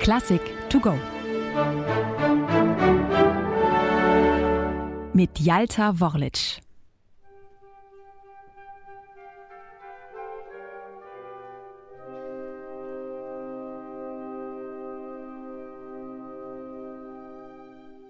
[0.00, 0.94] Klassik to go.
[5.12, 6.60] Mit Jalta Worlic.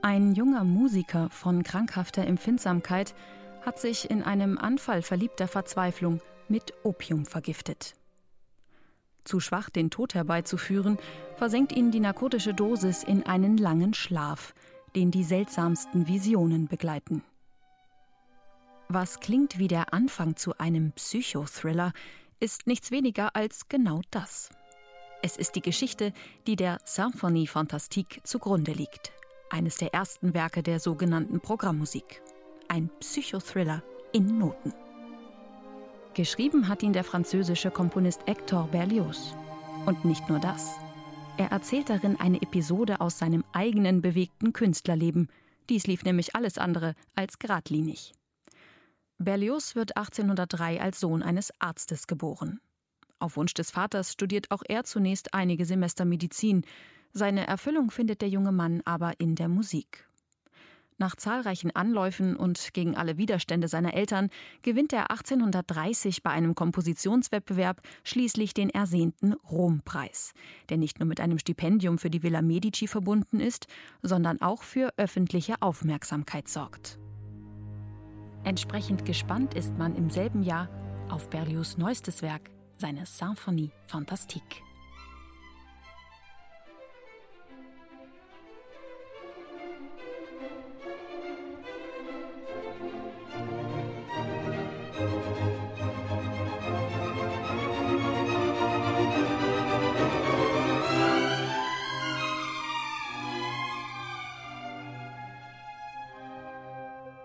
[0.02, 3.14] Ein junger Musiker von krankhafter Empfindsamkeit
[3.62, 7.94] hat sich in einem Anfall verliebter Verzweiflung mit Opium vergiftet.
[9.24, 10.98] Zu schwach, den Tod herbeizuführen,
[11.36, 14.54] versenkt ihn die narkotische Dosis in einen langen Schlaf,
[14.94, 17.22] den die seltsamsten Visionen begleiten.
[18.88, 21.92] Was klingt wie der Anfang zu einem Psychothriller,
[22.38, 24.50] ist nichts weniger als genau das.
[25.22, 26.12] Es ist die Geschichte,
[26.46, 29.12] die der Symphonie Fantastique zugrunde liegt,
[29.48, 32.20] eines der ersten Werke der sogenannten Programmmusik.
[32.68, 34.74] Ein Psychothriller in Noten.
[36.14, 39.34] Geschrieben hat ihn der französische Komponist Hector Berlioz.
[39.84, 40.76] Und nicht nur das.
[41.36, 45.28] Er erzählt darin eine Episode aus seinem eigenen bewegten Künstlerleben.
[45.68, 48.12] Dies lief nämlich alles andere als geradlinig.
[49.18, 52.60] Berlioz wird 1803 als Sohn eines Arztes geboren.
[53.18, 56.64] Auf Wunsch des Vaters studiert auch er zunächst einige Semester Medizin.
[57.12, 60.06] Seine Erfüllung findet der junge Mann aber in der Musik.
[60.96, 64.30] Nach zahlreichen Anläufen und gegen alle Widerstände seiner Eltern
[64.62, 70.34] gewinnt er 1830 bei einem Kompositionswettbewerb schließlich den ersehnten Rompreis,
[70.68, 73.66] der nicht nur mit einem Stipendium für die Villa Medici verbunden ist,
[74.02, 76.98] sondern auch für öffentliche Aufmerksamkeit sorgt.
[78.44, 80.68] Entsprechend gespannt ist man im selben Jahr
[81.08, 84.62] auf Berlioz' neuestes Werk, seine Symphonie Fantastique.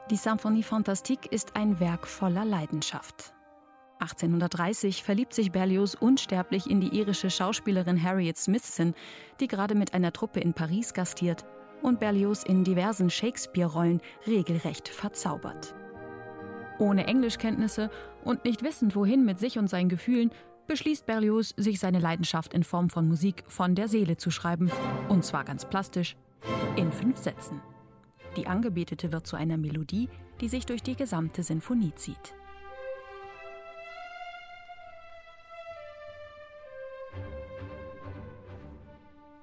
[0.09, 3.35] Die Symphonie Fantastique ist ein Werk voller Leidenschaft.
[3.99, 8.95] 1830 verliebt sich Berlioz unsterblich in die irische Schauspielerin Harriet Smithson,
[9.39, 11.45] die gerade mit einer Truppe in Paris gastiert
[11.83, 15.75] und Berlioz in diversen Shakespeare-Rollen regelrecht verzaubert.
[16.79, 17.91] Ohne Englischkenntnisse
[18.23, 20.31] und nicht wissend, wohin mit sich und seinen Gefühlen,
[20.65, 24.71] beschließt Berlioz, sich seine Leidenschaft in Form von Musik von der Seele zu schreiben.
[25.07, 26.15] Und zwar ganz plastisch,
[26.77, 27.61] in fünf Sätzen.
[28.35, 30.09] Die Angebetete wird zu einer Melodie,
[30.41, 32.33] die sich durch die gesamte Sinfonie zieht.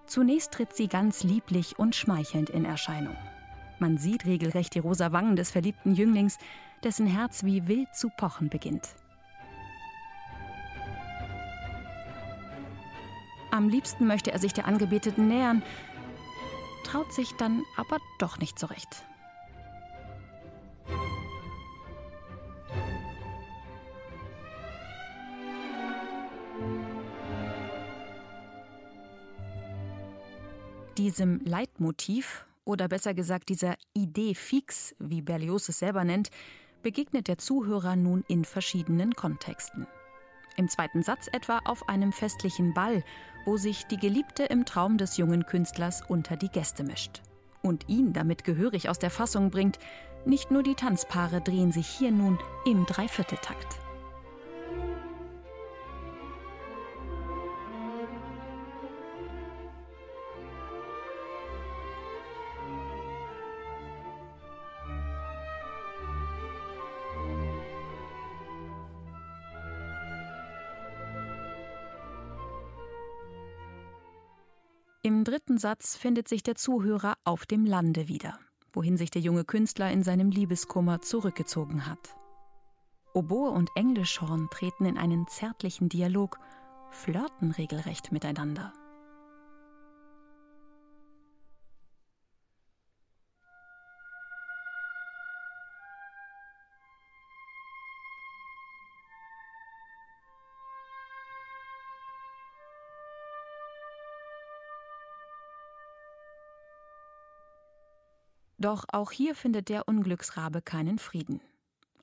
[0.07, 3.17] Zunächst tritt sie ganz lieblich und schmeichelnd in Erscheinung.
[3.79, 6.39] Man sieht regelrecht die rosa Wangen des verliebten Jünglings,
[6.85, 8.89] dessen Herz wie wild zu pochen beginnt.
[13.51, 15.63] Am liebsten möchte er sich der Angebeteten nähern,
[16.87, 18.89] traut sich dann aber doch nicht so recht.
[30.97, 36.31] Diesem Leitmotiv, oder besser gesagt dieser Idee fix, wie Berlioz es selber nennt,
[36.83, 39.87] begegnet der Zuhörer nun in verschiedenen Kontexten.
[40.56, 43.05] Im zweiten Satz etwa auf einem festlichen Ball,
[43.44, 47.22] wo sich die Geliebte im Traum des jungen Künstlers unter die Gäste mischt
[47.62, 49.78] und ihn damit gehörig aus der Fassung bringt.
[50.25, 53.86] Nicht nur die Tanzpaare drehen sich hier nun im Dreivierteltakt.
[75.06, 78.41] Im dritten Satz findet sich der Zuhörer auf dem Lande wieder,
[78.72, 82.17] wohin sich der junge Künstler in seinem Liebeskummer zurückgezogen hat.
[83.15, 86.41] Oboe und Englischhorn treten in einen zärtlichen Dialog,
[86.91, 88.73] flirten regelrecht miteinander.
[108.58, 111.41] Doch auch hier findet der Unglücksrabe keinen Frieden.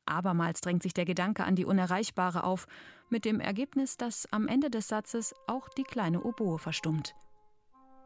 [0.06, 2.68] Abermals drängt sich der Gedanke an die Unerreichbare auf,
[3.10, 7.16] mit dem Ergebnis, dass am Ende des Satzes auch die kleine Oboe verstummt.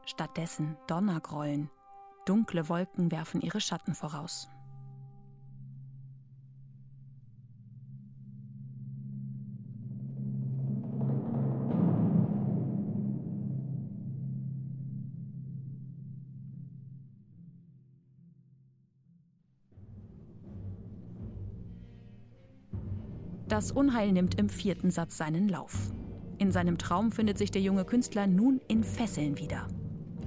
[0.06, 1.70] Stattdessen Donnergrollen.
[2.26, 4.50] Dunkle Wolken werfen ihre Schatten voraus.
[23.58, 25.92] Das Unheil nimmt im vierten Satz seinen Lauf.
[26.38, 29.68] In seinem Traum findet sich der junge Künstler nun in Fesseln wieder.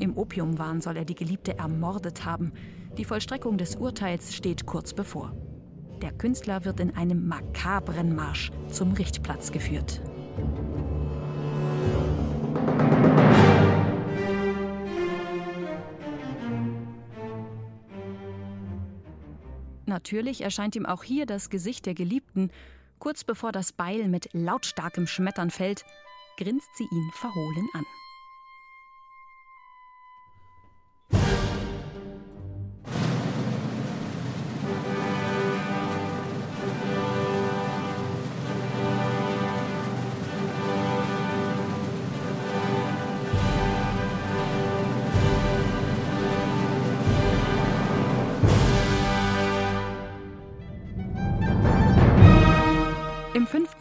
[0.00, 2.52] Im Opiumwahn soll er die Geliebte ermordet haben.
[2.98, 5.32] Die Vollstreckung des Urteils steht kurz bevor.
[6.02, 10.02] Der Künstler wird in einem makabren Marsch zum Richtplatz geführt.
[19.86, 22.50] Natürlich erscheint ihm auch hier das Gesicht der Geliebten.
[23.00, 25.84] Kurz bevor das Beil mit lautstarkem Schmettern fällt,
[26.36, 27.84] grinst sie ihn verhohlen an.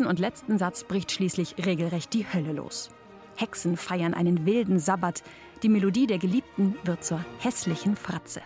[0.09, 2.89] Und letzten Satz bricht schließlich regelrecht die Hölle los.
[3.37, 5.23] Hexen feiern einen wilden Sabbat.
[5.63, 8.41] Die Melodie der Geliebten wird zur hässlichen Fratze.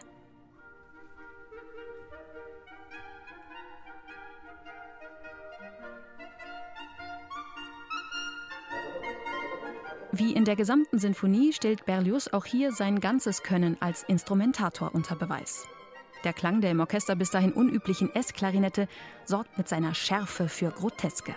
[10.11, 15.15] Wie in der gesamten Sinfonie stellt Berlioz auch hier sein ganzes Können als Instrumentator unter
[15.15, 15.65] Beweis.
[16.23, 18.87] Der Klang der im Orchester bis dahin unüblichen S-Klarinette
[19.25, 21.33] sorgt mit seiner Schärfe für Groteske.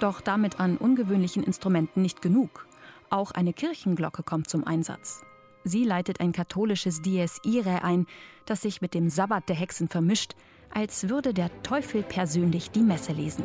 [0.00, 2.66] Doch damit an ungewöhnlichen Instrumenten nicht genug.
[3.08, 5.22] Auch eine Kirchenglocke kommt zum Einsatz.
[5.64, 8.06] Sie leitet ein katholisches Dies Irae ein,
[8.44, 10.34] das sich mit dem Sabbat der Hexen vermischt,
[10.72, 13.44] als würde der Teufel persönlich die Messe lesen.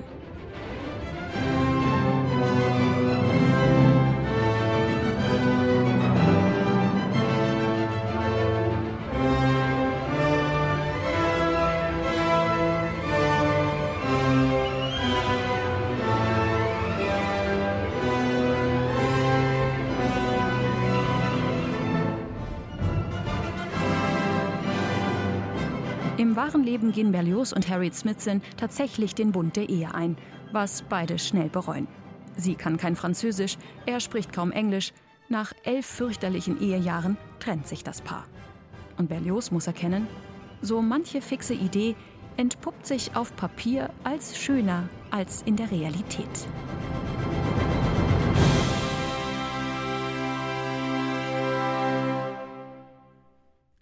[26.31, 30.15] Im wahren Leben gehen Berlioz und Harriet Smithson tatsächlich den Bund der Ehe ein,
[30.53, 31.89] was beide schnell bereuen.
[32.37, 34.93] Sie kann kein Französisch, er spricht kaum Englisch.
[35.27, 38.23] Nach elf fürchterlichen Ehejahren trennt sich das Paar.
[38.97, 40.07] Und Berlioz muss erkennen,
[40.61, 41.97] so manche fixe Idee
[42.37, 46.47] entpuppt sich auf Papier als schöner als in der Realität.